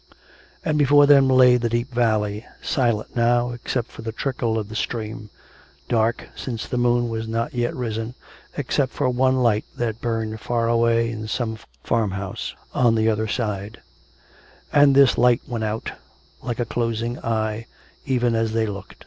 And 0.65 0.79
before 0.79 1.05
them 1.05 1.27
lay 1.29 1.57
the 1.57 1.69
deep 1.69 1.93
valley— 1.93 2.43
silent 2.63 3.15
now 3.15 3.51
except 3.51 3.91
for 3.91 4.01
the 4.01 4.11
trickle 4.11 4.57
of 4.57 4.67
the 4.67 4.75
stream; 4.75 5.29
dark 5.87 6.27
(since 6.35 6.65
the 6.67 6.79
moon 6.79 7.07
was 7.07 7.27
not 7.27 7.53
yet 7.53 7.75
risen), 7.75 8.15
except 8.57 8.93
for 8.93 9.07
one 9.11 9.43
light 9.43 9.65
that 9.77 10.01
burned 10.01 10.39
far 10.41 10.67
away 10.67 11.11
in 11.11 11.27
some 11.27 11.55
farm 11.83 12.09
house 12.09 12.55
on 12.73 12.95
the 12.95 13.09
other 13.09 13.27
side; 13.27 13.79
and 14.73 14.95
this 14.95 15.19
light 15.19 15.41
went 15.47 15.63
out, 15.65 15.91
like 16.41 16.57
a 16.59 16.65
closing 16.65 17.19
eye, 17.19 17.67
even 18.03 18.33
as 18.33 18.53
they 18.53 18.65
looked. 18.65 18.95